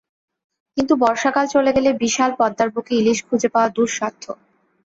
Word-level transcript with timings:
কিন্তু 0.77 0.93
বর্ষাকাল 1.03 1.45
চলে 1.47 1.71
গেলে 1.75 1.89
বিশাল 2.03 2.31
পদ্মার 2.39 2.69
বুকে 2.73 2.93
ইলিশ 2.99 3.19
খুঁজে 3.27 3.49
পাওয়া 3.53 3.69
দুঃসাধ্য। 3.77 4.23